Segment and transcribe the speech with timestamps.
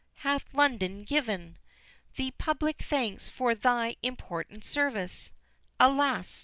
[0.25, 1.59] Hath London given
[2.15, 5.31] Thee public thanks for thy important service?
[5.79, 6.39] Alas!